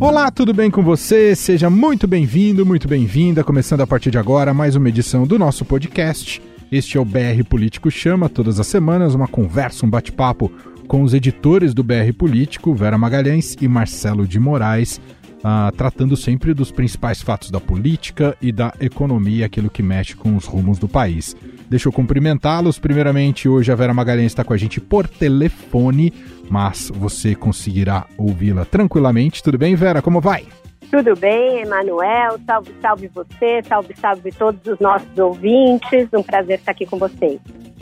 [0.00, 1.34] Olá, tudo bem com você?
[1.34, 3.42] Seja muito bem-vindo, muito bem-vinda.
[3.42, 6.40] Começando a partir de agora mais uma edição do nosso podcast.
[6.70, 10.52] Este é o BR Político Chama, todas as semanas, uma conversa, um bate-papo
[10.86, 15.00] com os editores do BR Político, Vera Magalhães e Marcelo de Moraes,
[15.38, 20.36] uh, tratando sempre dos principais fatos da política e da economia, aquilo que mexe com
[20.36, 21.36] os rumos do país.
[21.68, 22.78] Deixa eu cumprimentá-los.
[22.78, 26.12] Primeiramente, hoje a Vera Magalhães está com a gente por telefone,
[26.50, 29.42] mas você conseguirá ouvi-la tranquilamente.
[29.42, 30.02] Tudo bem, Vera?
[30.02, 30.46] Como vai?
[30.90, 32.38] Tudo bem, Emanuel?
[32.46, 36.08] Salve, salve você, salve, salve todos os nossos ouvintes.
[36.14, 37.38] Um prazer estar aqui com vocês.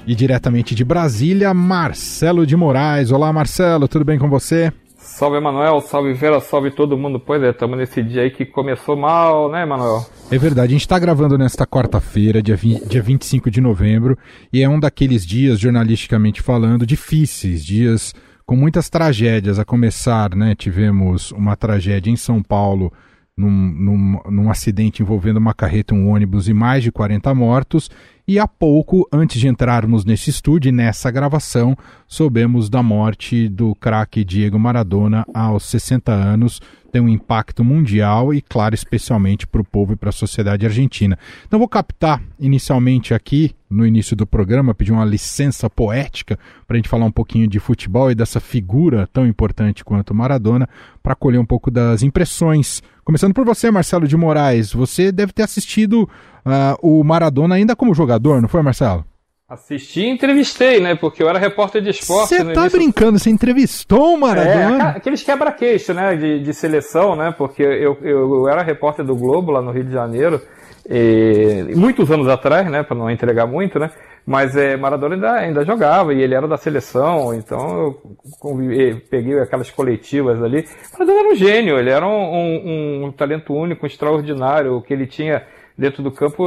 [0.06, 3.12] E diretamente de Brasília, Marcelo de Moraes.
[3.12, 4.72] Olá, Marcelo, tudo bem com você?
[4.96, 7.20] Salve, Emanuel, salve Vera, salve todo mundo.
[7.20, 10.05] Pois é, estamos nesse dia aí que começou mal, né, Emanuel?
[10.30, 14.19] É verdade, a gente está gravando nesta quarta-feira, dia, dia 25 de novembro,
[14.52, 18.12] e é um daqueles dias, jornalisticamente falando, difíceis, dias
[18.46, 19.59] com muitas tragédias.
[19.59, 22.92] A começar, né, tivemos uma tragédia em São Paulo,
[23.36, 27.91] num, num, num acidente envolvendo uma carreta um ônibus e mais de 40 mortos.
[28.28, 34.24] E há pouco, antes de entrarmos nesse estúdio nessa gravação, soubemos da morte do craque
[34.24, 36.60] Diego Maradona aos 60 anos.
[36.91, 41.16] Tem um impacto mundial e, claro, especialmente para o povo e para a sociedade argentina.
[41.46, 46.78] Então, vou captar inicialmente aqui, no início do programa, pedir uma licença poética para a
[46.78, 50.68] gente falar um pouquinho de futebol e dessa figura tão importante quanto Maradona,
[51.00, 52.83] para colher um pouco das impressões.
[53.05, 54.72] Começando por você, Marcelo de Moraes.
[54.72, 56.08] Você deve ter assistido
[56.47, 59.05] uh, o Maradona ainda como jogador, não foi, Marcelo?
[59.48, 60.97] Assisti e entrevistei, né?
[60.97, 62.30] Porque eu era repórter de esporte.
[62.30, 62.78] Você tá início...
[62.78, 63.16] brincando?
[63.16, 64.89] Você entrevistou o Maradona?
[64.94, 66.17] É, aqueles quebra-queixo, né?
[66.17, 67.33] De, de, seleção, né?
[67.36, 70.42] Porque eu, eu era repórter do Globo lá no Rio de Janeiro.
[70.91, 72.83] E, muitos anos atrás, né?
[72.83, 73.92] Para não entregar muito, né?
[74.27, 78.02] Mas é, Maradona ainda, ainda jogava e ele era da seleção, então eu
[78.41, 80.67] convivi, peguei aquelas coletivas ali.
[80.92, 84.77] Maradona era um gênio, ele era um, um, um talento único, extraordinário.
[84.77, 85.44] O que ele tinha
[85.77, 86.44] dentro do campo,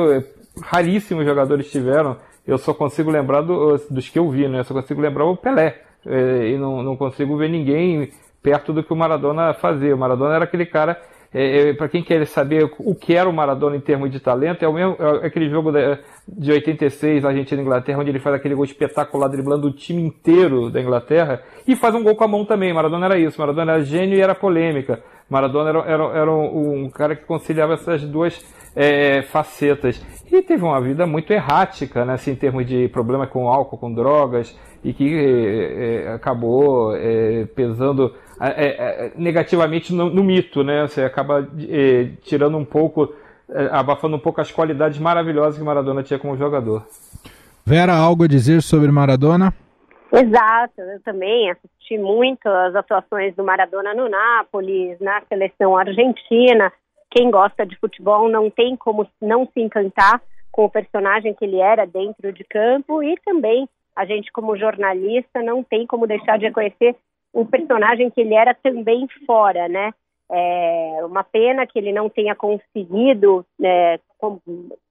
[0.61, 2.17] raríssimos jogadores tiveram.
[2.45, 4.59] Eu só consigo lembrar do, dos que eu vi, né?
[4.59, 5.81] Eu só consigo lembrar o Pelé.
[6.05, 8.11] É, e não, não consigo ver ninguém
[8.42, 9.93] perto do que o Maradona fazia.
[9.93, 10.99] O Maradona era aquele cara
[11.31, 14.64] é, é, para quem quer saber o que era o Maradona em termos de talento,
[14.64, 18.36] é, o mesmo, é aquele jogo da, de 86, Argentina e Inglaterra, onde ele faz
[18.36, 22.27] aquele gol espetacular driblando o time inteiro da Inglaterra e faz um gol com a
[22.27, 22.73] mão também.
[22.73, 25.04] Maradona era isso, Maradona era gênio e era polêmica.
[25.30, 28.43] Maradona era, era, era um, um, cara que conciliava essas duas
[28.80, 30.02] é, facetas.
[30.32, 33.94] E teve uma vida muito errática, né, assim, em termos de problema com álcool, com
[33.94, 40.64] drogas, e que é, é acabou é, pesando é, negativamente no, no, mito.
[40.64, 40.88] Né?
[40.88, 41.45] Você acaba
[42.22, 43.14] tirando um pouco,
[43.70, 46.86] abafando um pouco as qualidades maravilhosas que Maradona tinha como jogador.
[47.66, 49.54] Vera, algo a dizer sobre Maradona?
[50.11, 56.72] Exato, eu também assisti muito as atuações do Maradona no Nápoles, na seleção argentina.
[57.09, 60.21] Quem gosta de futebol não tem como não se encantar
[60.52, 63.02] com o personagem que ele era dentro de campo.
[63.02, 66.95] E também a gente como jornalista não tem como deixar de reconhecer
[67.33, 69.93] o personagem que ele era também fora, né?
[70.31, 73.99] É uma pena que ele não tenha conseguido né,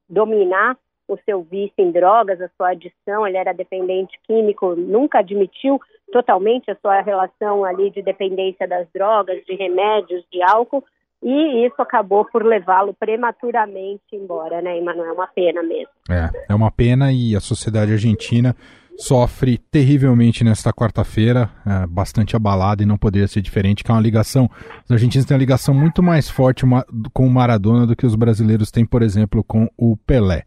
[0.08, 0.76] dominar
[1.06, 5.80] o seu vício em drogas, a sua adição, ele era dependente químico, nunca admitiu
[6.12, 10.84] totalmente a sua relação ali de dependência das drogas, de remédios, de álcool,
[11.22, 15.08] e isso acabou por levá-lo prematuramente embora, né, Emanuel?
[15.08, 15.88] É uma pena mesmo.
[16.08, 18.54] É, é uma pena e a sociedade argentina
[18.96, 24.00] sofre terrivelmente nesta quarta-feira, é, bastante abalada e não poderia ser diferente, que é uma
[24.00, 24.50] ligação,
[24.84, 26.64] os argentinos têm uma ligação muito mais forte
[27.12, 30.42] com o Maradona do que os brasileiros têm, por exemplo, com o Pelé.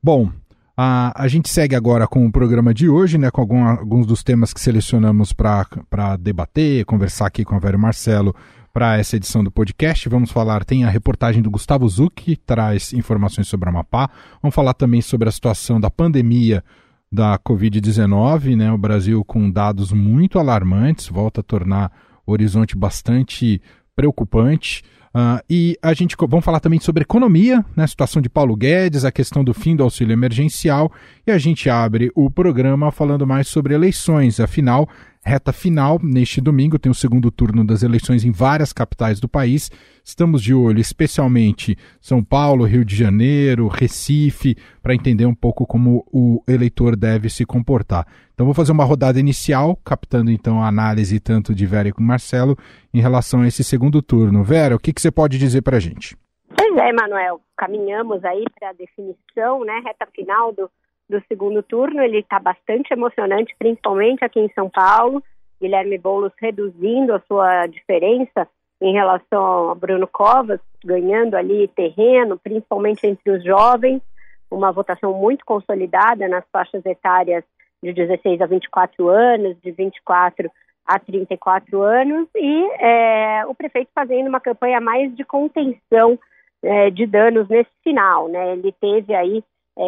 [0.00, 0.30] Bom,
[0.76, 4.22] a, a gente segue agora com o programa de hoje, né, com algum, alguns dos
[4.22, 8.32] temas que selecionamos para debater, conversar aqui com a Vera Marcelo
[8.72, 10.08] para essa edição do podcast.
[10.08, 14.10] Vamos falar, tem a reportagem do Gustavo Zucchi, que traz informações sobre a Amapá.
[14.42, 16.62] Vamos falar também sobre a situação da pandemia
[17.10, 18.70] da Covid-19, né?
[18.70, 21.90] O Brasil com dados muito alarmantes, volta a tornar
[22.26, 23.60] o horizonte bastante
[23.96, 24.84] preocupante.
[25.18, 29.04] Uh, e a gente vamos falar também sobre economia, né, a situação de Paulo Guedes,
[29.04, 30.92] a questão do fim do auxílio emergencial,
[31.26, 34.38] e a gente abre o programa falando mais sobre eleições.
[34.38, 34.88] Afinal,
[35.28, 36.00] reta final.
[36.02, 39.70] Neste domingo tem o segundo turno das eleições em várias capitais do país.
[40.04, 46.06] Estamos de olho especialmente São Paulo, Rio de Janeiro, Recife, para entender um pouco como
[46.10, 48.06] o eleitor deve se comportar.
[48.32, 52.02] Então vou fazer uma rodada inicial, captando então a análise tanto de Vera e com
[52.02, 52.56] Marcelo
[52.94, 54.42] em relação a esse segundo turno.
[54.42, 56.16] Vera, o que, que você pode dizer para a gente?
[56.56, 60.70] Pois é, Manuel, caminhamos aí para a definição, né, reta final do
[61.08, 62.02] do segundo turno.
[62.02, 65.22] Ele está bastante emocionante, principalmente aqui em São Paulo.
[65.60, 68.46] Guilherme Boulos reduzindo a sua diferença
[68.80, 74.00] em relação a Bruno Covas, ganhando ali terreno, principalmente entre os jovens,
[74.48, 77.42] uma votação muito consolidada nas faixas etárias
[77.82, 80.48] de 16 a 24 anos, de 24
[80.88, 86.18] a 34 anos, e é, o prefeito fazendo uma campanha mais de contenção
[86.62, 88.26] é, de danos nesse final.
[88.26, 88.54] Né?
[88.54, 89.44] Ele teve aí
[89.78, 89.82] é,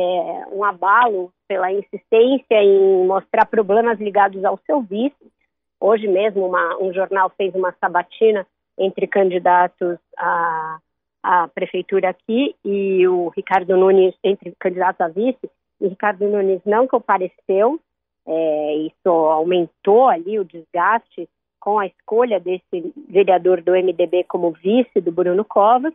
[0.53, 5.33] um abalo pela insistência em mostrar problemas ligados ao seu vice.
[5.81, 8.47] Hoje mesmo, uma, um jornal fez uma sabatina
[8.79, 15.51] entre candidatos à prefeitura aqui e o Ricardo Nunes, entre candidatos a vice,
[15.81, 17.81] e Ricardo Nunes não compareceu.
[18.27, 21.29] É, isso aumentou ali o desgaste
[21.59, 25.93] com a escolha desse vereador do MDB como vice do Bruno Covas.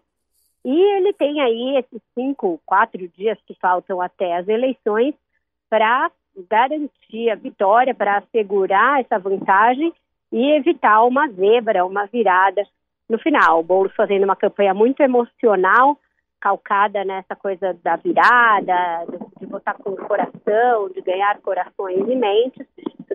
[0.64, 5.14] E ele tem aí esses cinco, quatro dias que faltam até as eleições
[5.70, 6.12] para
[6.50, 9.94] garantir a vitória, para assegurar essa vantagem
[10.32, 12.66] e evitar uma zebra, uma virada
[13.08, 13.60] no final.
[13.60, 15.98] O Boulos fazendo uma campanha muito emocional,
[16.46, 19.04] calcada nessa coisa da virada,
[19.40, 22.68] de votar com o coração, de ganhar corações e mentes.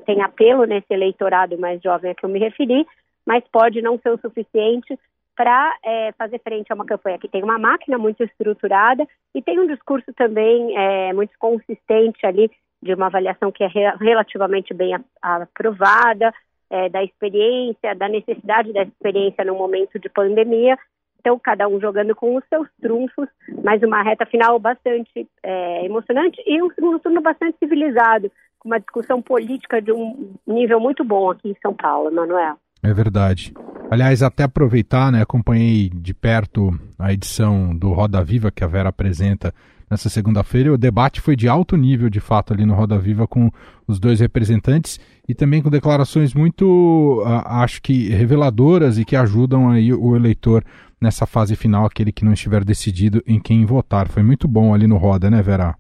[0.04, 2.84] Tem apelo nesse eleitorado mais jovem a que eu me referi,
[3.24, 4.98] mas pode não ser o suficiente
[5.36, 9.60] para é, fazer frente a uma campanha que tem uma máquina muito estruturada e tem
[9.60, 12.50] um discurso também é, muito consistente ali
[12.82, 16.34] de uma avaliação que é re relativamente bem aprovada,
[16.68, 20.76] é, da experiência, da necessidade da experiência no momento de pandemia.
[21.20, 23.28] Então, cada um jogando com os seus trunfos,
[23.62, 28.80] mas uma reta final bastante é, emocionante e um segundo turno bastante civilizado, com uma
[28.80, 32.56] discussão política de um nível muito bom aqui em São Paulo, Manuel.
[32.82, 33.52] É verdade.
[33.90, 38.88] Aliás, até aproveitar, né, acompanhei de perto a edição do Roda Viva que a Vera
[38.88, 39.52] apresenta
[39.90, 40.72] nessa segunda-feira.
[40.72, 43.50] O debate foi de alto nível, de fato, ali no Roda Viva com
[43.86, 49.92] os dois representantes e também com declarações muito, acho que reveladoras e que ajudam aí
[49.92, 50.64] o eleitor
[51.00, 54.08] nessa fase final, aquele que não estiver decidido em quem votar.
[54.08, 55.74] Foi muito bom ali no Roda, né, Vera?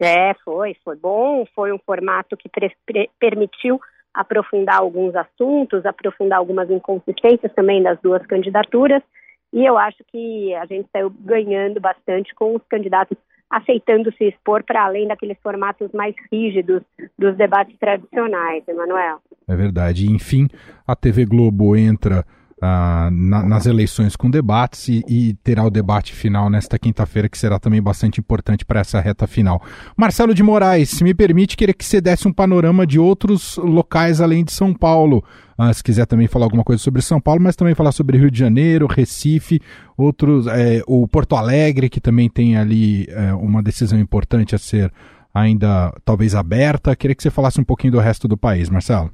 [0.00, 1.44] É, foi, foi bom.
[1.54, 2.50] Foi um formato que
[3.18, 3.80] permitiu
[4.14, 9.02] aprofundar alguns assuntos, aprofundar algumas inconsistências também das duas candidaturas.
[9.52, 13.16] E eu acho que a gente saiu ganhando bastante com os candidatos
[13.52, 16.82] aceitando se expor para além daqueles formatos mais rígidos
[17.18, 19.20] dos debates tradicionais, Emanuel.
[19.46, 20.10] É verdade.
[20.10, 20.48] enfim,
[20.86, 22.24] a TV Globo entra
[22.64, 27.36] ah, na, nas eleições com debates e, e, terá o debate final nesta quinta-feira, que
[27.36, 29.60] será também bastante importante para essa reta final.
[29.96, 34.20] Marcelo de Moraes, se me permite, queria que você desse um panorama de outros locais
[34.20, 35.24] além de São Paulo.
[35.58, 38.30] Ah, se quiser também falar alguma coisa sobre São Paulo, mas também falar sobre Rio
[38.30, 39.60] de Janeiro, Recife,
[39.96, 44.92] outros, é, o Porto Alegre, que também tem ali é, uma decisão importante a ser
[45.34, 46.94] ainda talvez aberta.
[46.94, 49.10] Queria que você falasse um pouquinho do resto do país, Marcelo.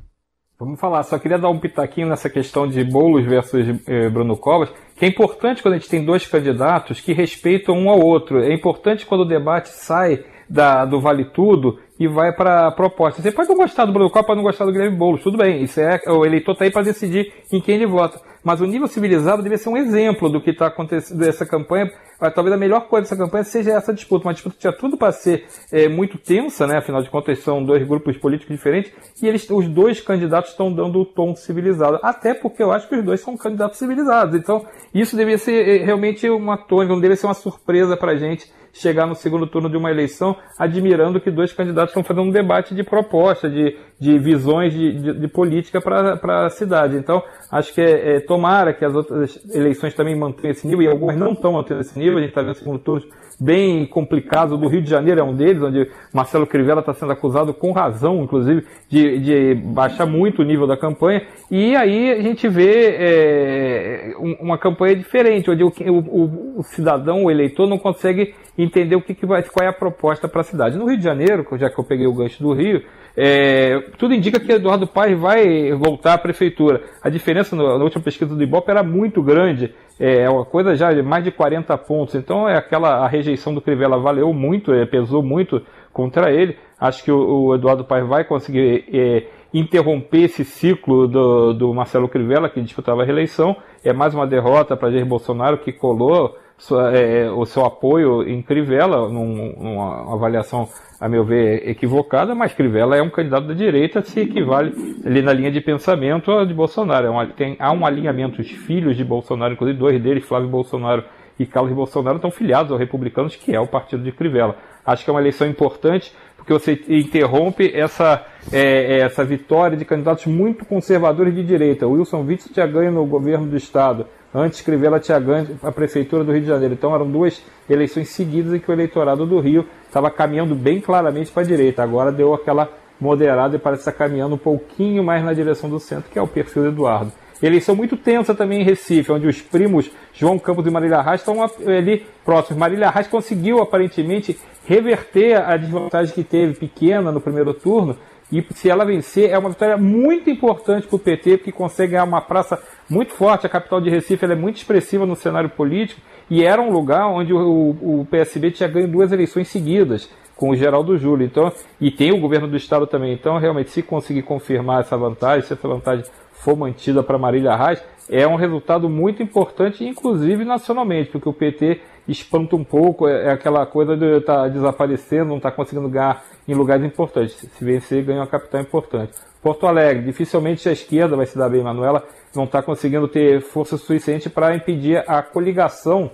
[0.61, 4.69] Vamos falar, só queria dar um pitaquinho nessa questão de Boulos versus eh, Bruno Covas,
[4.97, 8.43] que é importante quando a gente tem dois candidatos que respeitam um ao outro.
[8.43, 13.21] É importante quando o debate sai da, do Vale Tudo e vai para proposta.
[13.21, 15.63] Você pode não gostar do Bruno pode não gostar do Guilherme Boulos, tudo bem.
[15.63, 18.21] Isso é, o eleitor está aí para decidir em quem ele vota.
[18.45, 21.91] Mas o nível civilizado deve ser um exemplo do que está acontecendo nessa campanha
[22.35, 24.27] talvez a melhor coisa dessa campanha seja essa disputa.
[24.27, 26.79] Uma disputa que tinha tudo para ser é, muito tensa, né?
[26.79, 28.93] afinal de contas são dois grupos políticos diferentes,
[29.23, 31.99] e eles, os dois candidatos estão dando o tom civilizado.
[32.03, 34.35] Até porque eu acho que os dois são candidatos civilizados.
[34.35, 38.51] Então, isso deveria ser é, realmente uma tônica, não deveria ser uma surpresa para gente
[38.73, 42.75] chegar no segundo turno de uma eleição admirando que dois candidatos estão fazendo um debate
[42.75, 46.97] de proposta, de, de visões de, de, de política para a cidade.
[46.97, 50.89] Então, acho que é, é, tomara que as outras eleições também mantenham esse nível, e
[50.89, 53.07] algumas não estão mantendo esse nível, a gente está vendo segundo turno
[53.41, 54.55] bem complicado.
[54.55, 57.73] O do Rio de Janeiro é um deles, onde Marcelo Crivella está sendo acusado, com
[57.73, 61.23] razão, inclusive, de, de baixar muito o nível da campanha.
[61.51, 67.31] E aí a gente vê é, uma campanha diferente, onde o, o, o, cidadão, o
[67.31, 70.77] eleitor, não consegue entender o que, que vai, qual é a proposta para a cidade.
[70.77, 72.83] No Rio de Janeiro, já que eu peguei o gancho do Rio,
[73.17, 76.83] é, tudo indica que Eduardo Paes vai voltar à prefeitura.
[77.03, 80.93] A diferença no, na última pesquisa do Ibope era muito grande, é uma coisa já
[80.93, 82.15] de mais de 40 pontos.
[82.15, 86.57] Então é aquela a rejeição do Crivella valeu muito, é, pesou muito contra ele.
[86.81, 92.09] Acho que o, o Eduardo Paes vai conseguir é, interromper esse ciclo do, do Marcelo
[92.09, 93.57] Crivella, que disputava a reeleição.
[93.85, 98.43] É mais uma derrota para Jair Bolsonaro, que colou sua, é, o seu apoio em
[98.43, 100.69] Crivella, num, numa avaliação,
[101.01, 104.75] a meu ver, equivocada, mas Crivella é um candidato da direita, se equivale
[105.07, 107.07] ali na linha de pensamento de Bolsonaro.
[107.07, 111.05] É uma, tem, há um alinhamento, os filhos de Bolsonaro, inclusive dois deles, Flávio Bolsonaro
[111.39, 114.57] e Carlos Bolsonaro, estão filiados aos republicanos, que é o partido de Crivella.
[114.85, 120.27] Acho que é uma eleição importante, porque você interrompe essa, é, essa vitória de candidatos
[120.27, 121.87] muito conservadores de direita.
[121.87, 126.23] O Wilson Witzel tinha ganho no governo do Estado Antes, Crivella tinha ganho a prefeitura
[126.23, 126.75] do Rio de Janeiro.
[126.75, 131.31] Então eram duas eleições seguidas em que o eleitorado do Rio estava caminhando bem claramente
[131.31, 131.83] para a direita.
[131.83, 132.69] Agora deu aquela
[133.01, 136.27] moderada e parece estar caminhando um pouquinho mais na direção do centro, que é o
[136.27, 137.13] perfil do Eduardo.
[137.41, 141.37] Eleição muito tensa também em Recife, onde os primos João Campos e Marília Arraes estão
[141.43, 142.59] ali próximos.
[142.59, 147.97] Marília Arraes conseguiu aparentemente reverter a desvantagem que teve pequena no primeiro turno
[148.31, 152.05] e se ela vencer, é uma vitória muito importante para o PT, porque consegue ganhar
[152.05, 153.47] uma praça muito forte.
[153.47, 157.33] A capital de Recife é muito expressiva no cenário político e era um lugar onde
[157.33, 161.27] o, o PSB tinha ganho duas eleições seguidas com o Geraldo Júlio.
[161.27, 163.15] Então, e tem o governo do estado também.
[163.15, 166.05] Então, realmente, se conseguir confirmar essa vantagem, se essa vantagem
[166.41, 171.81] for mantida para Marília Reis, é um resultado muito importante, inclusive nacionalmente, porque o PT
[172.07, 175.89] espanta um pouco, é, é aquela coisa de estar tá desaparecendo, não estar tá conseguindo
[175.89, 177.35] ganhar em lugares importantes.
[177.37, 179.13] Se vencer, ganha uma capital importante.
[179.43, 182.05] Porto Alegre, dificilmente a esquerda vai se dar bem, Manuela,
[182.35, 186.11] não está conseguindo ter força suficiente para impedir a coligação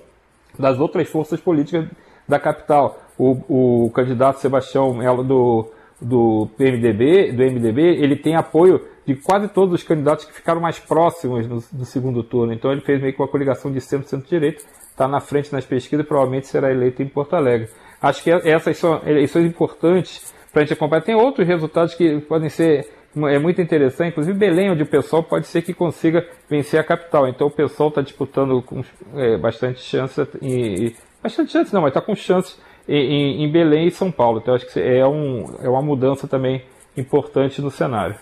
[0.58, 1.86] das outras forças políticas
[2.28, 2.98] da capital.
[3.16, 9.48] O, o candidato Sebastião Melo do, do PMDB, do MDB, ele tem apoio de quase
[9.48, 12.52] todos os candidatos que ficaram mais próximos no, do segundo turno.
[12.52, 16.08] Então ele fez meio que uma coligação de centro-centro-direita, está na frente nas pesquisas e
[16.08, 17.68] provavelmente será eleito em Porto Alegre.
[18.00, 21.02] Acho que essas são eleições importantes para a gente acompanhar.
[21.02, 22.88] Tem outros resultados que podem ser
[23.28, 27.28] é muito interessante, inclusive Belém, onde o pessoal pode ser que consiga vencer a capital.
[27.28, 28.82] Então o pessoal está disputando com
[29.14, 33.86] é, bastante chance, e, e, bastante chance não, mas está com chances em, em, Belém
[33.86, 34.40] e São Paulo.
[34.42, 36.64] Então acho que é, um, é uma mudança também
[36.96, 38.16] importante no cenário.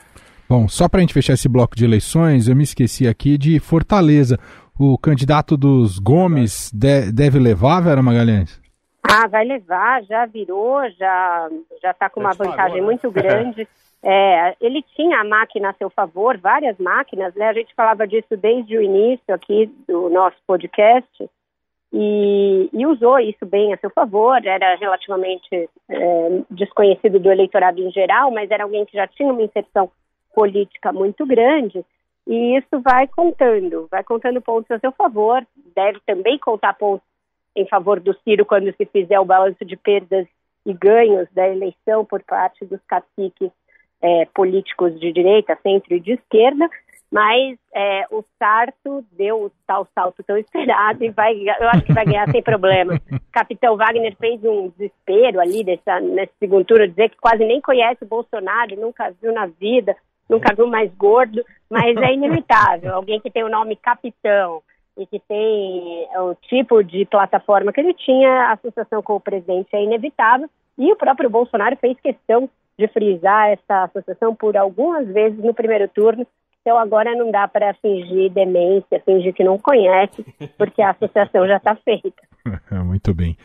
[0.52, 3.59] Bom, só para a gente fechar esse bloco de eleições, eu me esqueci aqui de
[3.59, 4.38] Fortaleza.
[4.78, 8.61] O candidato dos Gomes de, deve levar, Vera Magalhães?
[9.02, 11.49] Ah, vai levar, já virou, já
[11.80, 12.87] já está com uma vantagem né?
[12.87, 13.66] muito grande.
[14.02, 17.49] É, ele tinha a máquina a seu favor, várias máquinas, né?
[17.49, 21.30] A gente falava disso desde o início aqui do nosso podcast
[21.90, 24.37] e, e usou isso bem a seu favor.
[24.44, 29.42] Era relativamente é, desconhecido do eleitorado em geral, mas era alguém que já tinha uma
[29.42, 29.90] inserção
[30.35, 31.85] política muito grande
[32.27, 35.45] e isso vai contando, vai contando pontos a seu favor.
[35.75, 37.07] Deve também contar pontos
[37.55, 40.27] em favor do Ciro quando se fizer o balanço de perdas
[40.65, 43.51] e ganhos da eleição por parte dos caciques
[44.01, 46.69] é, políticos de direita, centro e de esquerda,
[47.11, 51.93] mas é, o Sarto deu o tal salto tão esperado e vai, eu acho que
[51.93, 52.99] vai ganhar sem problema.
[53.31, 58.03] Capitão Wagner fez um desespero ali dessa, nesse segundo turno, dizer que quase nem conhece
[58.03, 59.95] o Bolsonaro, nunca viu na vida,
[60.33, 62.95] nunca viu mais gordo, mas é inevitável.
[62.97, 64.62] Alguém que tem o nome Capitão
[64.97, 69.69] e que tem o tipo de plataforma que ele tinha, a associação com o presidente
[69.73, 70.49] é inevitável.
[70.79, 72.49] E o próprio Bolsonaro fez questão
[72.79, 76.27] de frisar essa associação por algumas vezes no primeiro turno.
[76.61, 80.25] Então agora não dá para fingir demência, fingir que não conhece,
[80.57, 82.23] porque a associação já está feita.
[82.85, 83.37] Muito bem.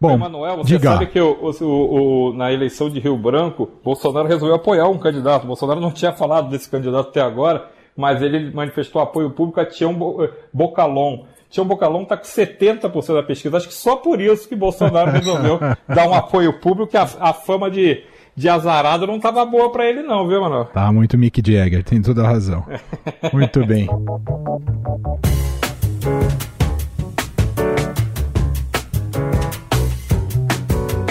[0.00, 0.92] Bom, Emanuel, você diga.
[0.92, 5.46] sabe que o, o, o, na eleição de Rio Branco, Bolsonaro resolveu apoiar um candidato.
[5.46, 9.96] Bolsonaro não tinha falado desse candidato até agora, mas ele manifestou apoio público a Tião
[10.52, 11.24] Bocalon.
[11.48, 13.56] Tião Bocalon está com 70% da pesquisa.
[13.56, 17.32] Acho que só por isso que Bolsonaro resolveu dar um apoio público, que a, a
[17.32, 18.02] fama de
[18.36, 20.66] de azarado não tava boa para ele não, viu, mano?
[20.66, 22.66] Tá muito Mick Jagger, tem toda a razão.
[23.32, 23.88] muito bem.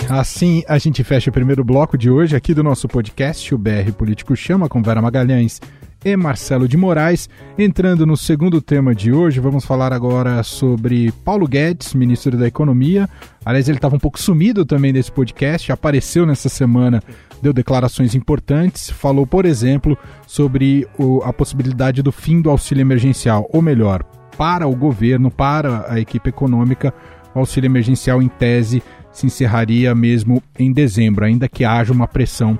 [0.09, 3.91] Assim a gente fecha o primeiro bloco de hoje aqui do nosso podcast, o BR
[3.97, 5.59] Político Chama, com Vera Magalhães
[6.03, 7.27] e Marcelo de Moraes.
[7.57, 13.09] Entrando no segundo tema de hoje, vamos falar agora sobre Paulo Guedes, ministro da Economia.
[13.43, 17.01] Aliás, ele estava um pouco sumido também desse podcast, apareceu nessa semana,
[17.41, 19.97] deu declarações importantes, falou, por exemplo,
[20.27, 24.03] sobre o, a possibilidade do fim do auxílio emergencial, ou melhor,
[24.37, 26.93] para o governo, para a equipe econômica,
[27.33, 28.81] o auxílio emergencial, em tese,
[29.15, 32.59] se encerraria mesmo em dezembro, ainda que haja uma pressão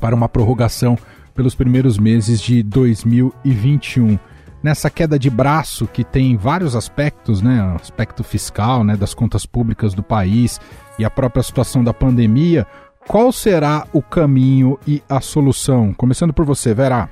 [0.00, 0.98] para uma prorrogação
[1.32, 4.18] pelos primeiros meses de 2021.
[4.62, 9.94] Nessa queda de braço que tem vários aspectos, né, aspecto fiscal, né, das contas públicas
[9.94, 10.60] do país
[10.98, 12.66] e a própria situação da pandemia,
[13.06, 15.94] qual será o caminho e a solução?
[15.94, 17.08] Começando por você, Vera.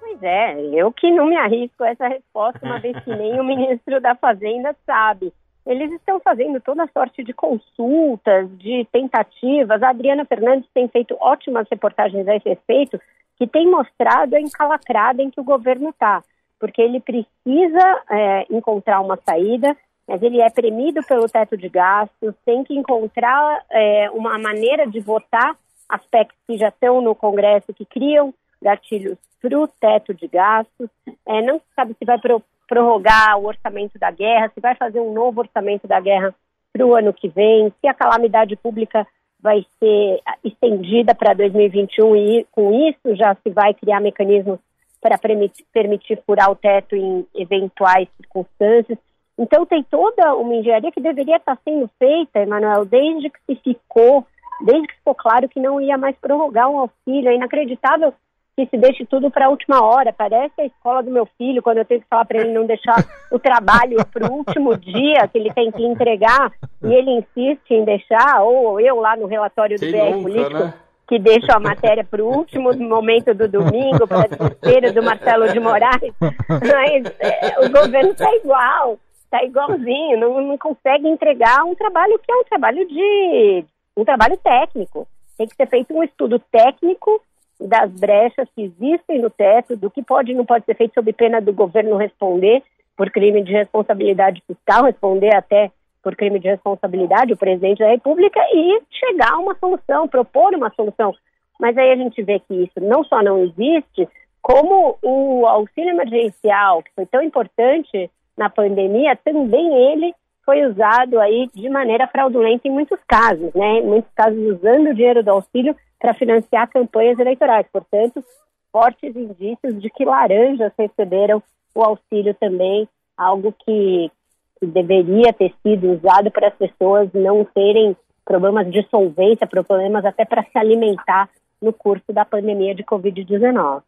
[0.00, 4.00] Pois é, eu que não me arrisco essa resposta, uma vez que nem o ministro
[4.00, 5.30] da Fazenda sabe.
[5.66, 9.82] Eles estão fazendo toda sorte de consultas, de tentativas.
[9.82, 13.00] A Adriana Fernandes tem feito ótimas reportagens a esse respeito,
[13.36, 16.22] que tem mostrado a encalacrada em que o governo está,
[16.60, 22.34] porque ele precisa é, encontrar uma saída, mas ele é premido pelo teto de gastos,
[22.44, 25.56] tem que encontrar é, uma maneira de votar
[25.88, 30.88] aspectos que já estão no Congresso que criam gatilhos para o teto de gastos.
[31.26, 35.00] É, não se sabe se vai pro, prorrogar o orçamento da guerra, se vai fazer
[35.00, 36.34] um novo orçamento da guerra
[36.72, 39.06] para o ano que vem, se a calamidade pública
[39.40, 44.58] vai ser estendida para 2021 e com isso já se vai criar mecanismos
[45.00, 48.98] para permitir, permitir furar o teto em eventuais circunstâncias.
[49.38, 54.26] Então tem toda uma engenharia que deveria estar sendo feita, Emanuel, desde que se ficou,
[54.64, 57.28] desde que ficou claro que não ia mais prorrogar um auxílio.
[57.28, 58.14] É inacreditável
[58.56, 60.12] que se deixe tudo para a última hora.
[60.12, 63.04] Parece a escola do meu filho, quando eu tenho que falar para ele não deixar
[63.30, 67.84] o trabalho para o último dia que ele tem que entregar e ele insiste em
[67.84, 70.58] deixar, ou eu lá no relatório do BR Político.
[70.58, 70.74] Né?
[71.06, 75.60] Que deixa a matéria para o último momento do domingo, para desespero do Marcelo de
[75.60, 76.14] Moraes.
[76.48, 82.32] Mas é, o governo está igual, está igualzinho, não, não consegue entregar um trabalho que
[82.32, 85.06] é um trabalho de um trabalho técnico.
[85.36, 87.20] Tem que ser feito um estudo técnico
[87.60, 91.12] das brechas que existem no teto, do que pode e não pode ser feito sob
[91.12, 92.62] pena do governo responder
[92.96, 95.70] por crime de responsabilidade fiscal, responder até
[96.02, 100.70] por crime de responsabilidade o presidente da República e chegar a uma solução, propor uma
[100.74, 101.14] solução.
[101.58, 104.06] Mas aí a gente vê que isso não só não existe,
[104.42, 111.48] como o auxílio emergencial, que foi tão importante na pandemia, também ele foi usado aí
[111.54, 113.78] de maneira fraudulenta em muitos casos, né?
[113.78, 117.66] Em muitos casos usando o dinheiro do auxílio para financiar campanhas eleitorais.
[117.72, 118.22] Portanto,
[118.70, 121.42] fortes indícios de que laranjas receberam
[121.74, 124.10] o auxílio também, algo que,
[124.58, 130.24] que deveria ter sido usado para as pessoas não terem problemas de solvência, problemas até
[130.24, 131.28] para se alimentar
[131.60, 133.82] no curso da pandemia de Covid-19.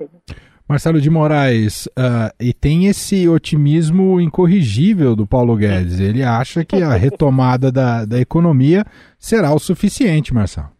[0.68, 6.00] Marcelo de Moraes, uh, e tem esse otimismo incorrigível do Paulo Guedes.
[6.00, 8.84] Ele acha que a retomada da, da economia
[9.16, 10.76] será o suficiente, Marcelo.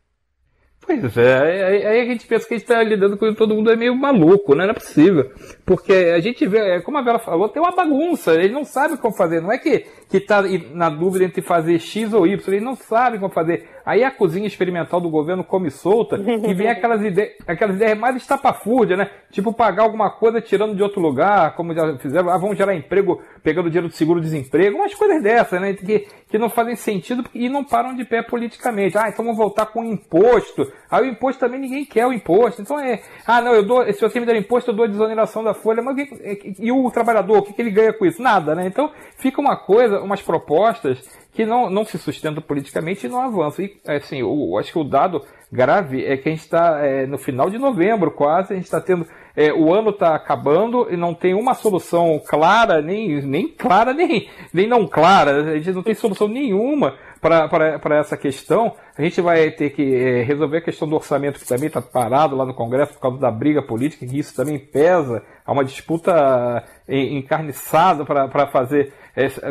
[0.86, 3.76] Pois é, aí, a gente pensa que a gente está lidando com todo mundo é
[3.76, 4.64] meio maluco, né?
[4.64, 5.32] Não é possível.
[5.64, 8.96] Porque a gente vê, é, como a Vera falou, tem uma bagunça, ele não sabe
[8.96, 9.42] como fazer.
[9.42, 13.18] Não é que, que tá na dúvida entre fazer X ou Y, ele não sabe
[13.18, 13.68] como fazer.
[13.86, 18.16] Aí a cozinha experimental do governo come solta e vem aquelas, ideias, aquelas ideias mais
[18.16, 19.08] estapafúrdias, né?
[19.30, 23.22] Tipo pagar alguma coisa tirando de outro lugar, como já fizeram, ah, vão gerar emprego
[23.44, 25.72] pegando dinheiro do seguro-desemprego, umas coisas dessas, né?
[25.74, 28.98] Que, que não fazem sentido e não param de pé politicamente.
[28.98, 30.66] Ah, então vamos voltar com imposto.
[30.90, 32.60] Aí o imposto também ninguém quer o imposto.
[32.60, 35.44] Então é, ah, não, eu dou, se você me der imposto, eu dou a desoneração
[35.44, 35.96] da folha, mas
[36.58, 38.20] e o trabalhador, o que ele ganha com isso?
[38.20, 38.66] Nada, né?
[38.66, 41.00] Então fica uma coisa, umas propostas
[41.36, 43.64] que não, não se sustentam politicamente e não avançam.
[43.64, 45.22] E assim, eu, acho que o dado
[45.52, 48.80] grave é que a gente está é, no final de novembro quase, a gente está
[48.80, 49.06] tendo.
[49.36, 54.30] É, o ano está acabando e não tem uma solução clara, nem, nem clara, nem,
[54.52, 55.52] nem não clara.
[55.52, 58.74] A gente não tem solução nenhuma para essa questão.
[58.96, 62.36] A gente vai ter que é, resolver a questão do orçamento, que também está parado
[62.36, 65.22] lá no Congresso por causa da briga política, que isso também pesa.
[65.44, 68.92] Há uma disputa é, encarniçada para fazer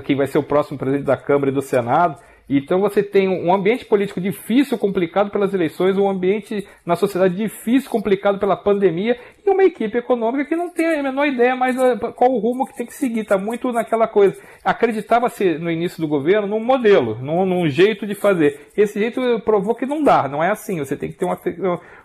[0.04, 2.18] quem vai ser o próximo presidente da Câmara e do Senado.
[2.50, 7.90] Então você tem um ambiente político difícil, complicado pelas eleições, um ambiente na sociedade difícil,
[7.90, 11.76] complicado pela pandemia e uma equipe econômica que não tem a menor ideia mais
[12.16, 13.22] qual o rumo que tem que seguir.
[13.22, 14.40] Está muito naquela coisa.
[14.64, 18.70] Acreditava-se no início do governo num modelo, num, num, jeito de fazer.
[18.78, 20.78] Esse jeito provou que não dá, não é assim.
[20.80, 21.40] Você tem que ter uma,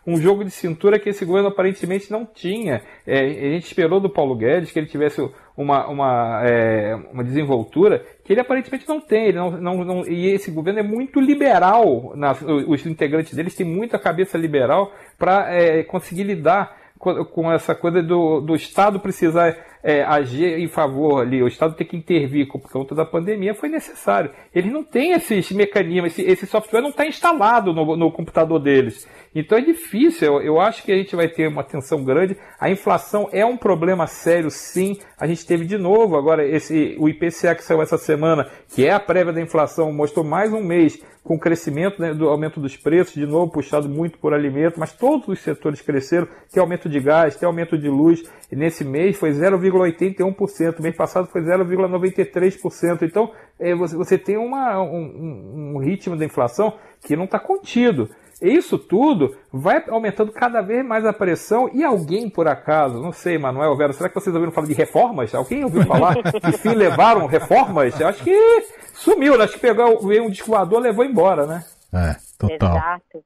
[0.07, 2.83] um jogo de cintura que esse governo aparentemente não tinha.
[3.07, 5.21] É, a gente esperou do Paulo Guedes que ele tivesse
[5.61, 9.27] uma, uma, é, uma desenvoltura que ele aparentemente não tem.
[9.27, 13.67] Ele não, não, não, e esse governo é muito liberal, nas, os integrantes deles têm
[13.67, 20.03] muita cabeça liberal para é, conseguir lidar com, essa coisa do, do Estado precisar é,
[20.03, 24.31] agir em favor ali, o Estado ter que intervir por conta da pandemia, foi necessário.
[24.55, 29.09] Eles não têm esses mecanismos, esse, esse software não está instalado no, no computador deles.
[29.35, 32.37] Então é difícil, eu, eu acho que a gente vai ter uma tensão grande.
[32.61, 34.99] A inflação é um problema sério, sim.
[35.19, 38.93] A gente teve de novo agora esse o IPCA que saiu essa semana, que é
[38.93, 42.77] a prévia da inflação, mostrou mais um mês com o crescimento né, do aumento dos
[42.77, 46.99] preços, de novo puxado muito por alimento, mas todos os setores cresceram, tem aumento de
[46.99, 53.03] gás, tem aumento de luz, e nesse mês foi 0,81%, mês passado foi 0,93%.
[53.03, 58.09] Então é, você, você tem uma, um, um ritmo da inflação que não está contido.
[58.41, 63.37] Isso tudo vai aumentando cada vez mais a pressão e alguém, por acaso, não sei,
[63.37, 65.35] Manuel, Vera, será que vocês ouviram falar de reformas?
[65.35, 68.01] Alguém ouviu falar que fim levaram reformas?
[68.01, 69.45] Eu acho que sumiu, né?
[69.45, 71.65] acho que pegou, veio um disco voador levou embora, né?
[71.93, 72.77] É, total.
[72.77, 73.25] Exato.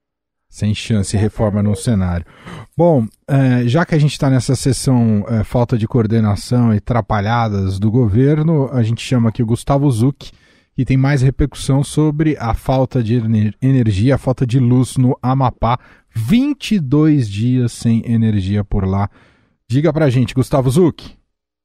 [0.49, 2.25] Sem chance, reforma no cenário.
[2.77, 7.79] Bom, é, já que a gente está nessa sessão é, falta de coordenação e trapalhadas
[7.79, 10.33] do governo, a gente chama aqui o Gustavo Zucchi,
[10.77, 13.15] e tem mais repercussão sobre a falta de
[13.63, 15.79] energia, a falta de luz no Amapá.
[16.15, 19.09] 22 dias sem energia por lá.
[19.69, 21.03] Diga pra gente, Gustavo Zuc.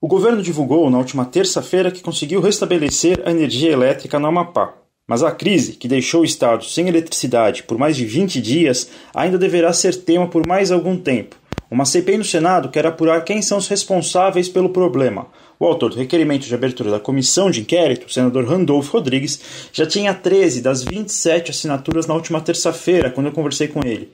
[0.02, 4.74] O governo divulgou na última terça-feira que conseguiu restabelecer a energia elétrica no Amapá.
[5.06, 9.38] Mas a crise, que deixou o estado sem eletricidade por mais de 20 dias, ainda
[9.38, 11.36] deverá ser tema por mais algum tempo.
[11.70, 15.28] Uma CPI no Senado quer apurar quem são os responsáveis pelo problema.
[15.62, 19.86] O autor do requerimento de abertura da comissão de inquérito, o senador Randolfo Rodrigues, já
[19.86, 24.10] tinha 13 das 27 assinaturas na última terça-feira, quando eu conversei com ele.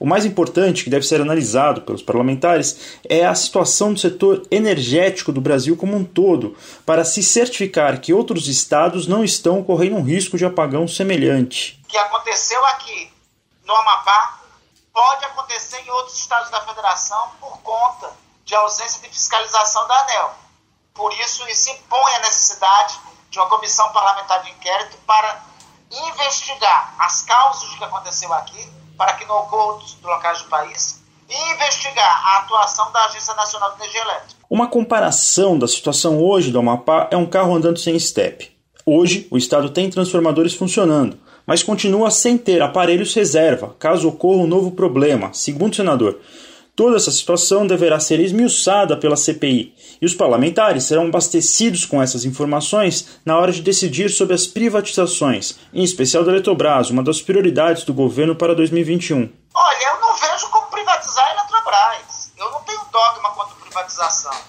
[0.00, 5.30] O mais importante que deve ser analisado pelos parlamentares é a situação do setor energético
[5.30, 10.02] do Brasil como um todo, para se certificar que outros estados não estão correndo um
[10.02, 11.80] risco de apagão semelhante.
[11.84, 13.08] O que aconteceu aqui
[13.64, 14.40] no Amapá
[14.92, 18.10] pode acontecer em outros estados da federação por conta
[18.44, 20.47] de ausência de fiscalização da ANEL.
[20.98, 22.98] Por isso, isso impõe a necessidade
[23.30, 25.44] de uma comissão parlamentar de inquérito para
[25.90, 31.00] investigar as causas do que aconteceu aqui, para que não ocorra outros locais do país,
[31.30, 34.34] e investigar a atuação da Agência Nacional de Energia Elétrica.
[34.50, 38.50] Uma comparação da situação hoje do Amapá é um carro andando sem estepe.
[38.84, 44.48] Hoje, o Estado tem transformadores funcionando, mas continua sem ter aparelhos reserva, caso ocorra um
[44.48, 46.18] novo problema, segundo o senador.
[46.78, 52.24] Toda essa situação deverá ser esmiuçada pela CPI e os parlamentares serão abastecidos com essas
[52.24, 57.82] informações na hora de decidir sobre as privatizações, em especial da Eletrobras, uma das prioridades
[57.82, 59.28] do governo para 2021.
[59.52, 62.30] Olha, eu não vejo como privatizar a Eletrobras.
[62.36, 64.40] Eu não tenho dogma contra privatização.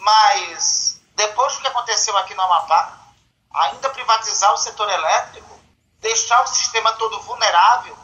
[0.00, 3.06] Mas, depois do que aconteceu aqui no Amapá,
[3.54, 5.58] ainda privatizar o setor elétrico,
[6.02, 7.96] deixar o sistema todo vulnerável,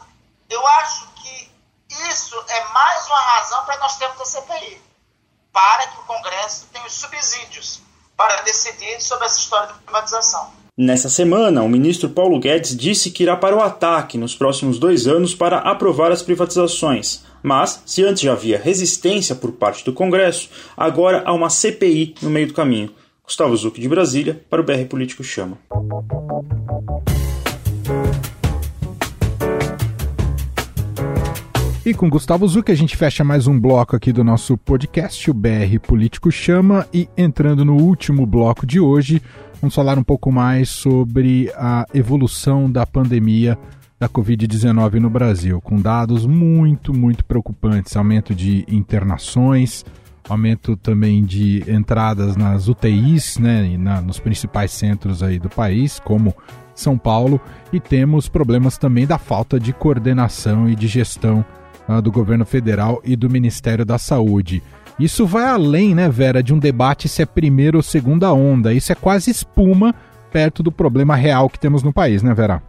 [0.49, 1.10] eu acho
[2.09, 4.91] isso é mais uma razão para nós termos a CPI
[5.53, 7.81] para que o Congresso tenha os subsídios
[8.15, 10.51] para decidir sobre essa história de privatização.
[10.77, 15.05] Nessa semana, o ministro Paulo Guedes disse que irá para o ataque nos próximos dois
[15.05, 17.23] anos para aprovar as privatizações.
[17.43, 22.29] Mas, se antes já havia resistência por parte do Congresso, agora há uma CPI no
[22.29, 22.95] meio do caminho.
[23.23, 25.57] Gustavo Zucchi de Brasília, para o BR Político Chama.
[31.91, 35.33] E com Gustavo Zucchi a gente fecha mais um bloco aqui do nosso podcast, o
[35.33, 39.21] BR Político Chama, e entrando no último bloco de hoje,
[39.59, 43.59] vamos falar um pouco mais sobre a evolução da pandemia
[43.99, 49.83] da Covid-19 no Brasil, com dados muito, muito preocupantes, aumento de internações,
[50.29, 56.33] aumento também de entradas nas UTIs, né, na, nos principais centros aí do país, como
[56.73, 57.37] São Paulo,
[57.73, 61.43] e temos problemas também da falta de coordenação e de gestão
[61.97, 64.61] uh, do governo federal e do Ministério da Saúde.
[64.99, 68.73] Isso vai além, né, Vera, de um debate se é primeira ou segunda onda.
[68.73, 69.95] Isso é quase espuma
[70.31, 72.61] perto do problema real que temos no país, né, Vera?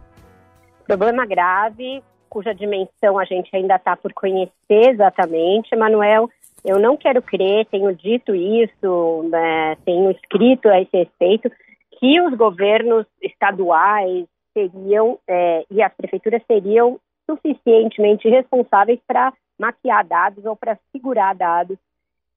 [0.85, 5.75] Problema grave, cuja dimensão a gente ainda está por conhecer exatamente.
[5.75, 6.29] Manuel,
[6.65, 11.51] eu não quero crer, tenho dito isso, né, tenho escrito a esse respeito,
[11.99, 20.45] que os governos estaduais seriam é, e as prefeituras seriam suficientemente responsáveis para maquiar dados
[20.45, 21.77] ou para segurar dados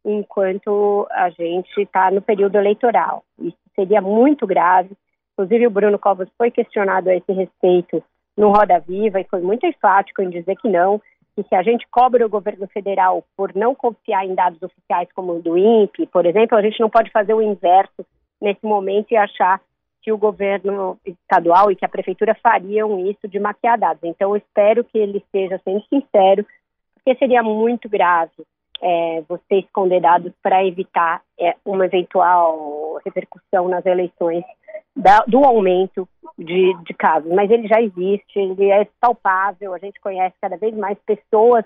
[0.04, 3.24] enquanto a gente está no período eleitoral.
[3.38, 4.90] Isso seria muito grave.
[5.32, 8.02] Inclusive, o Bruno Covas foi questionado a esse respeito
[8.36, 11.00] no Roda Viva e foi muito enfático em dizer que não,
[11.34, 15.34] que se a gente cobra o governo federal por não confiar em dados oficiais como
[15.34, 18.06] o do INPE, por exemplo, a gente não pode fazer o inverso
[18.40, 19.60] nesse momento e achar
[20.06, 24.04] que o governo estadual e que a prefeitura fariam isso de maquiar dados.
[24.04, 26.46] Então, eu espero que ele esteja sendo sincero,
[26.94, 28.30] porque seria muito grave
[28.80, 34.44] é, você esconder dados para evitar é, uma eventual repercussão nas eleições
[34.94, 37.32] da, do aumento de, de casos.
[37.32, 41.64] Mas ele já existe, ele é palpável, a gente conhece cada vez mais pessoas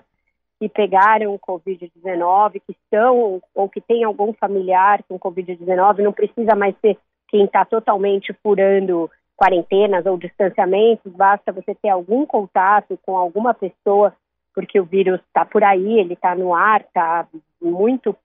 [0.59, 6.75] que pegaram Covid-19, que estão ou que têm algum familiar com Covid-19, não precisa mais
[6.81, 6.97] ser
[7.31, 14.13] quem está totalmente furando quarentenas ou distanciamentos, basta você ter algum contato com alguma pessoa,
[14.53, 17.25] porque o vírus está por aí, ele está no ar, está
[17.59, 18.15] muito,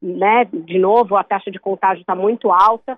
[0.00, 0.46] né?
[0.46, 2.96] De novo, a taxa de contágio está muito alta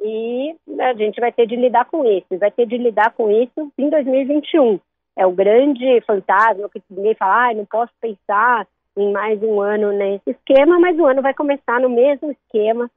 [0.00, 3.72] e a gente vai ter de lidar com isso, vai ter de lidar com isso
[3.76, 4.78] em 2021.
[5.16, 8.64] É o grande fantasma que ninguém fala, ah, não posso pensar
[8.96, 12.88] em mais um ano nesse esquema, mas o ano vai começar no mesmo esquema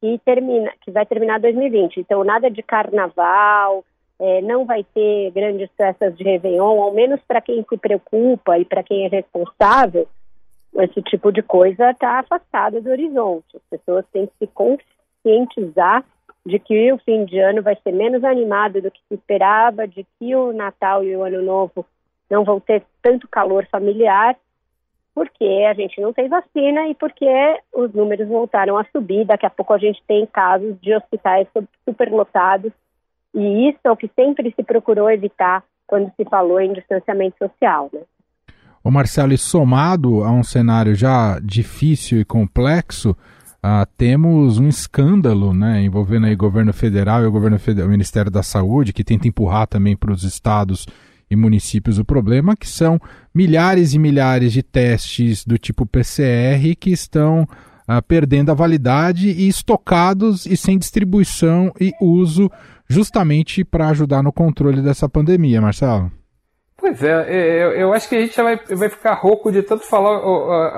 [0.00, 2.00] que termina, que vai terminar 2020.
[2.00, 3.84] Então, nada de carnaval,
[4.18, 8.64] é, não vai ter grandes festas de Réveillon, ao menos para quem se preocupa e
[8.64, 10.06] para quem é responsável,
[10.78, 13.56] esse tipo de coisa está afastado do horizonte.
[13.56, 16.04] As pessoas têm que se conscientizar
[16.46, 20.06] de que o fim de ano vai ser menos animado do que se esperava, de
[20.18, 21.84] que o Natal e o Ano Novo
[22.30, 24.36] não vão ter tanto calor familiar
[25.14, 27.26] porque a gente não tem vacina e porque
[27.74, 29.24] os números voltaram a subir.
[29.24, 31.46] Daqui a pouco a gente tem casos de hospitais
[31.88, 32.72] superlotados
[33.34, 37.90] e isso é o que sempre se procurou evitar quando se falou em distanciamento social.
[37.92, 38.00] Né?
[38.82, 45.52] O Marcelo, e somado a um cenário já difícil e complexo, uh, temos um escândalo
[45.52, 49.04] né, envolvendo aí o governo federal e o governo federal, o Ministério da Saúde, que
[49.04, 50.86] tenta empurrar também para os estados
[51.30, 53.00] e municípios o problema, que são
[53.34, 59.48] milhares e milhares de testes do tipo PCR que estão uh, perdendo a validade e
[59.48, 62.50] estocados e sem distribuição e uso
[62.88, 66.10] justamente para ajudar no controle dessa pandemia, Marcelo.
[66.80, 69.86] Pois é, é, eu, eu acho que a gente vai, vai ficar rouco de tanto
[69.86, 70.16] falar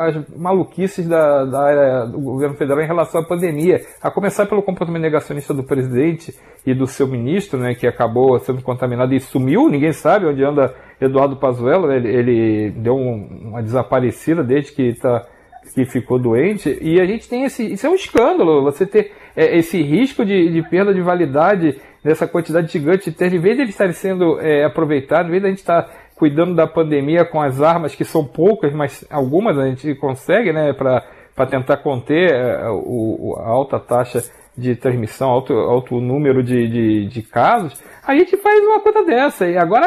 [0.08, 4.64] as maluquices da, da área do governo federal em relação à pandemia, a começar pelo
[4.64, 6.36] comportamento negacionista do presidente
[6.66, 10.74] e do seu ministro, né, que acabou sendo contaminado e sumiu, ninguém sabe onde anda
[11.00, 15.24] Eduardo Pazuello, né, ele, ele deu um, uma desaparecida desde que, tá,
[15.72, 19.56] que ficou doente, e a gente tem esse, isso é um escândalo, você ter é,
[19.56, 23.62] esse risco de, de perda de validade nessa quantidade gigante de testes, em vez de
[23.62, 27.40] eles estarem sendo é, aproveitados, em vez de a gente estar cuidando da pandemia com
[27.40, 32.62] as armas, que são poucas, mas algumas a gente consegue, né, para tentar conter é,
[32.62, 34.22] a alta taxa
[34.56, 39.48] de transmissão, alto, alto número de, de, de casos, a gente faz uma coisa dessa.
[39.48, 39.86] E agora,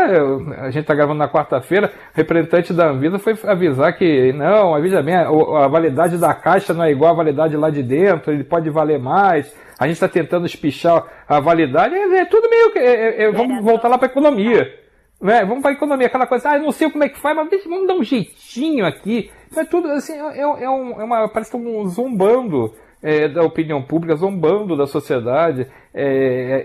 [0.59, 5.03] a gente está gravando na quarta-feira, o representante da Anvisa foi avisar que, não, avisa
[5.03, 8.43] bem, a, a validade da caixa não é igual à validade lá de dentro, ele
[8.43, 9.53] pode valer mais.
[9.77, 12.79] A gente está tentando espichar a validade, é, é tudo meio que.
[12.79, 14.73] É, é, é vamos voltar lá para a economia.
[15.21, 15.45] Né?
[15.45, 17.69] Vamos para a economia, aquela coisa, ah, não sei como é que faz, mas deixa,
[17.69, 19.31] vamos dar um jeitinho aqui.
[19.55, 21.27] Mas tudo assim, é, é, um, é uma.
[21.29, 25.67] Parece que estão zombando é, da opinião pública, zombando da sociedade.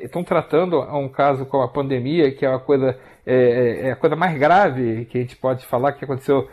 [0.03, 2.99] Estão tratando um caso com a pandemia, que é uma coisa.
[3.25, 6.49] É, a coisa mais grave que a gente pode falar que aconteceu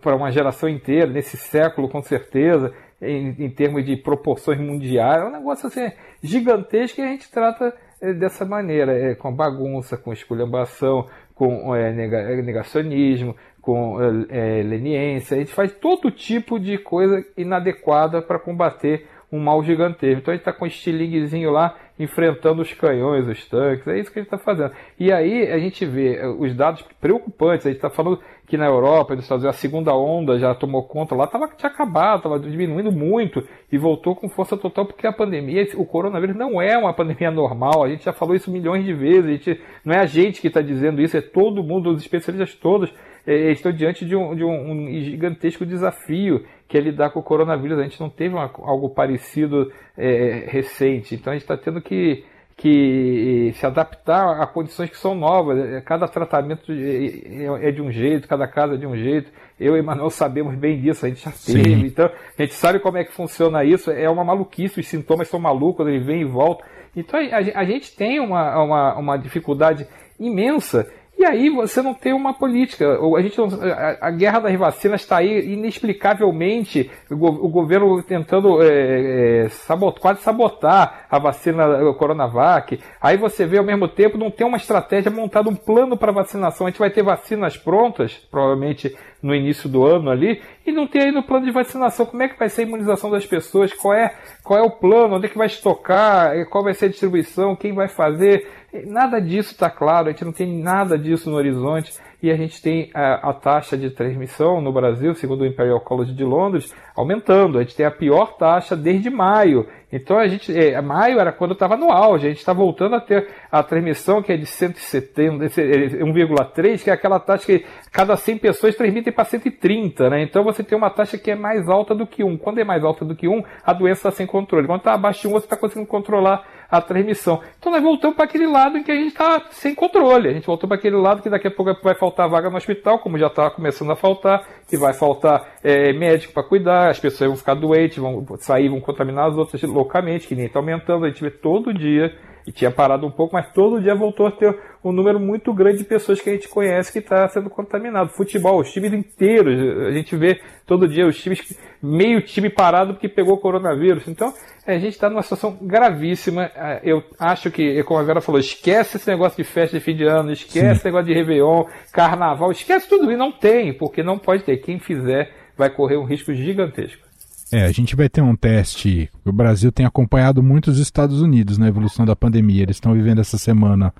[0.00, 5.22] para uma geração inteira, nesse século com certeza, em, em termos de proporções mundiais.
[5.22, 5.90] É um negócio assim,
[6.22, 11.92] gigantesco e a gente trata é, dessa maneira, é, com bagunça, com esculhambação, com é,
[11.92, 15.36] negacionismo, com é, leniência.
[15.36, 20.20] A gente faz todo tipo de coisa inadequada para combater um mal gigantesco.
[20.20, 24.10] Então a gente está com um estilinguezinho lá enfrentando os canhões, os tanques, é isso
[24.10, 24.72] que a gente está fazendo.
[24.98, 28.64] E aí a gente vê eh, os dados preocupantes, a gente está falando que na
[28.66, 32.38] Europa, nos Estados Unidos, a segunda onda já tomou conta lá, tava, tinha acabado, estava
[32.40, 36.94] diminuindo muito e voltou com força total, porque a pandemia, o coronavírus não é uma
[36.94, 40.06] pandemia normal, a gente já falou isso milhões de vezes, a gente, não é a
[40.06, 42.90] gente que está dizendo isso, é todo mundo, os especialistas todos
[43.26, 47.22] é, estão diante de, um, de um, um, gigantesco desafio que é lidar com o
[47.22, 47.78] coronavírus.
[47.78, 52.24] A gente não teve uma, algo parecido é, recente, então a gente está tendo que,
[52.56, 55.58] que se adaptar a condições que são novas.
[55.58, 59.30] É, cada tratamento é, é de um jeito, cada caso é de um jeito.
[59.58, 61.64] Eu e Emanuel sabemos bem disso, a gente já teve.
[61.64, 61.86] Sim.
[61.86, 63.90] Então, a gente sabe como é que funciona isso.
[63.90, 66.64] É uma maluquice, os sintomas são malucos, ele vem e volta.
[66.96, 69.86] Então, a, a gente tem uma, uma, uma dificuldade
[70.18, 72.98] imensa e aí você não tem uma política.
[72.98, 79.44] A, gente a, a guerra das vacinas está aí inexplicavelmente, o, o governo tentando é,
[79.44, 82.80] é, sabot, quase sabotar a vacina Coronavac.
[82.98, 86.66] Aí você vê ao mesmo tempo não tem uma estratégia montada, um plano para vacinação.
[86.66, 91.02] A gente vai ter vacinas prontas, provavelmente no início do ano ali, e não tem
[91.02, 92.06] aí no plano de vacinação.
[92.06, 93.74] Como é que vai ser a imunização das pessoas?
[93.74, 95.16] Qual é, qual é o plano?
[95.16, 96.32] Onde é que vai estocar?
[96.48, 97.54] Qual vai ser a distribuição?
[97.54, 98.48] Quem vai fazer?
[98.86, 102.60] Nada disso está claro, a gente não tem nada disso no horizonte e a gente
[102.60, 107.58] tem a, a, taxa de transmissão no Brasil, segundo o Imperial College de Londres, aumentando.
[107.58, 109.66] A gente tem a pior taxa desde maio.
[109.90, 113.00] Então a gente, é, maio era quando estava no auge, a gente está voltando a
[113.00, 118.38] ter a transmissão que é de 170, 1,3, que é aquela taxa que cada 100
[118.38, 120.22] pessoas transmitem para 130, né?
[120.22, 122.36] Então você tem uma taxa que é mais alta do que 1.
[122.38, 124.66] Quando é mais alta do que 1, a doença está sem controle.
[124.66, 127.40] Quando está abaixo de 1, você está conseguindo controlar a transmissão.
[127.58, 130.28] Então nós voltamos para aquele lado em que a gente está sem controle.
[130.28, 132.98] A gente voltou para aquele lado que daqui a pouco vai faltar vaga no hospital,
[132.98, 137.28] como já está começando a faltar, que vai faltar é, médico para cuidar, as pessoas
[137.28, 141.04] vão ficar doentes, vão sair, vão contaminar as outras loucamente, que nem está aumentando.
[141.04, 142.14] A gente vê todo dia
[142.46, 145.78] e tinha parado um pouco, mas todo dia voltou a ter um número muito grande
[145.78, 148.10] de pessoas que a gente conhece que está sendo contaminado.
[148.10, 153.08] Futebol, os times inteiros, a gente vê todo dia os times, meio time parado porque
[153.08, 154.08] pegou coronavírus.
[154.08, 154.32] Então,
[154.66, 156.50] a gente está numa situação gravíssima.
[156.82, 160.04] Eu acho que, como a Vera falou, esquece esse negócio de festa de fim de
[160.04, 160.72] ano, esquece Sim.
[160.72, 164.56] esse negócio de Réveillon, Carnaval, esquece tudo e não tem, porque não pode ter.
[164.58, 167.09] Quem fizer vai correr um risco gigantesco.
[167.52, 169.10] É, a gente vai ter um teste.
[169.24, 172.62] O Brasil tem acompanhado muito os Estados Unidos na evolução da pandemia.
[172.62, 173.92] Eles estão vivendo essa semana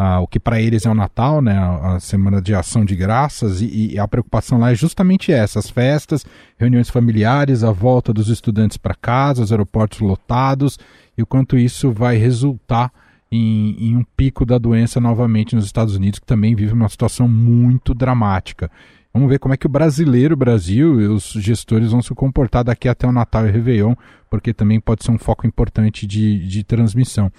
[0.00, 3.60] ah, o que para eles é o Natal, né, a semana de ação de graças,
[3.60, 6.24] e, e, a preocupação lá é justamente essa: as festas,
[6.56, 10.78] reuniões familiares, a volta dos estudantes para casa, os aeroportos lotados,
[11.16, 12.92] e o quanto isso vai resultar
[13.30, 17.26] em, em, um pico da doença novamente nos Estados Unidos, que também vive uma situação
[17.26, 18.70] muito dramática.
[19.12, 22.62] Vamos ver como é que o brasileiro, o Brasil e os gestores vão se comportar
[22.62, 23.94] daqui até o Natal e Réveillon,
[24.30, 27.32] porque também pode ser um foco importante de, de transmissão.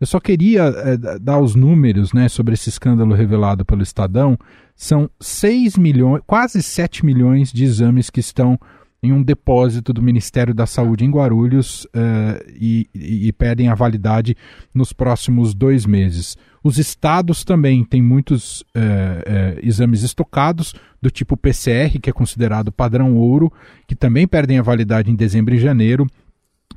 [0.00, 4.38] Eu só queria é, dar os números né, sobre esse escândalo revelado pelo Estadão.
[4.74, 8.58] São 6 milhões, quase 7 milhões de exames que estão
[9.02, 14.36] em um depósito do Ministério da Saúde em Guarulhos uh, e, e, perdem a validade
[14.74, 16.36] nos próximos dois meses.
[16.62, 22.72] Os estados também têm muitos uh, uh, exames estocados, do tipo PCR, que é considerado
[22.72, 23.52] padrão ouro,
[23.86, 26.06] que também perdem a validade em dezembro e janeiro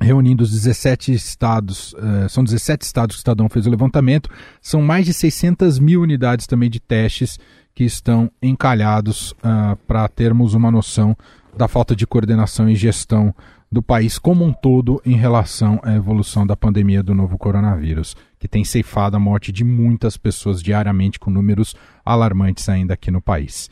[0.00, 4.30] reunindo os 17 estados, uh, são 17 estados que o Estadão fez o levantamento,
[4.60, 7.38] são mais de 600 mil unidades também de testes
[7.74, 11.16] que estão encalhados uh, para termos uma noção
[11.56, 13.34] da falta de coordenação e gestão
[13.70, 18.48] do país como um todo em relação à evolução da pandemia do novo coronavírus, que
[18.48, 23.70] tem ceifado a morte de muitas pessoas diariamente com números alarmantes ainda aqui no país.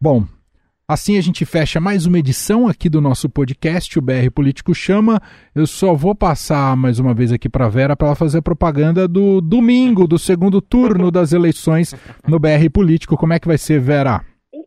[0.00, 0.26] Bom,
[0.88, 5.20] Assim a gente fecha mais uma edição aqui do nosso podcast, o BR Político Chama.
[5.52, 9.40] Eu só vou passar mais uma vez aqui para Vera para ela fazer propaganda do
[9.40, 11.92] domingo, do segundo turno das eleições
[12.24, 13.16] no BR Político.
[13.16, 14.22] Como é que vai ser, Vera?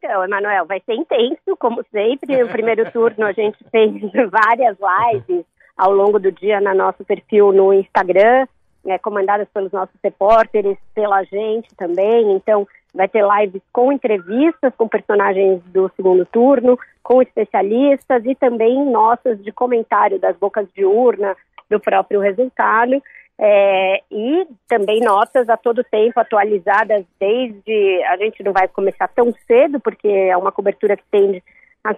[0.10, 2.42] Então, Emanuel, vai ser intenso, como sempre.
[2.42, 3.94] O primeiro turno a gente fez
[4.32, 5.46] várias lives
[5.78, 8.48] ao longo do dia no nosso perfil no Instagram,
[8.84, 12.32] né, comandadas pelos nossos repórteres, pela gente também.
[12.32, 18.84] Então, Vai ter lives com entrevistas com personagens do segundo turno, com especialistas e também
[18.84, 21.36] notas de comentário das bocas de urna
[21.70, 23.02] do próprio resultado.
[23.42, 29.34] É, e também notas a todo tempo atualizadas desde a gente não vai começar tão
[29.48, 31.42] cedo porque é uma cobertura que tende
[31.82, 31.96] a,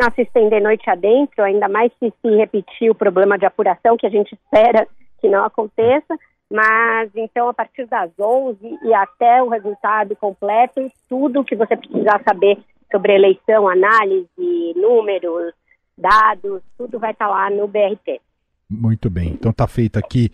[0.00, 4.08] a se estender noite adentro, ainda mais se se repetir o problema de apuração que
[4.08, 4.88] a gente espera
[5.20, 6.18] que não aconteça.
[6.50, 12.20] Mas então, a partir das 11 e até o resultado completo, tudo que você precisar
[12.24, 12.58] saber
[12.90, 15.54] sobre eleição, análise, números,
[15.96, 18.20] dados, tudo vai estar lá no BRT.
[18.68, 19.28] Muito bem.
[19.28, 20.30] Então está feita aqui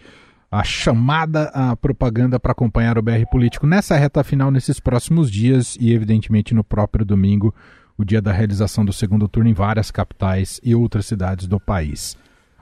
[0.51, 5.77] a chamada a propaganda para acompanhar o BR Político nessa reta final, nesses próximos dias
[5.79, 7.55] e, evidentemente, no próprio domingo,
[7.99, 12.17] o dia da realização do segundo turno em várias capitais e outras cidades do país.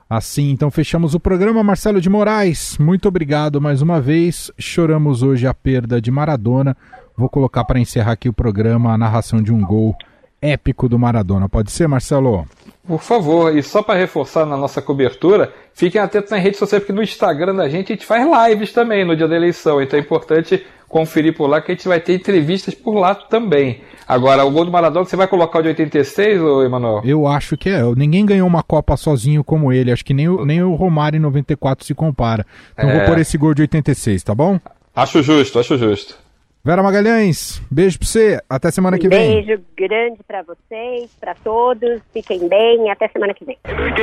[0.08, 1.62] Assim, então fechamos o programa.
[1.62, 4.50] Marcelo de Moraes, muito obrigado mais uma vez.
[4.58, 6.76] Choramos hoje a perda de Maradona.
[7.16, 9.96] Vou colocar para encerrar aqui o programa a narração de um gol
[10.40, 11.48] épico do Maradona.
[11.48, 12.46] Pode ser, Marcelo?
[12.86, 16.92] Por favor, e só para reforçar na nossa cobertura, fiquem atentos na rede social, porque
[16.92, 19.82] no Instagram da gente a gente faz lives também no dia da eleição.
[19.82, 23.80] Então é importante conferir por lá que a gente vai ter entrevistas por lá também.
[24.06, 27.02] Agora, o gol do Maradona, você vai colocar o de 86, ou Emanuel?
[27.04, 27.82] Eu acho que é.
[27.96, 29.90] Ninguém ganhou uma Copa sozinho como ele.
[29.90, 32.46] Acho que nem o, nem o Romário em 94 se compara.
[32.72, 32.98] Então é...
[32.98, 34.60] vou pôr esse gol de 86, tá bom?
[34.94, 36.25] Acho justo, acho justo.
[36.66, 38.40] Vera Magalhães, beijo pra você.
[38.50, 39.44] Até semana que vem.
[39.44, 42.02] Beijo grande pra vocês, pra todos.
[42.12, 42.90] Fiquem bem.
[42.90, 43.56] Até semana que vem.
[43.68, 44.02] Enrique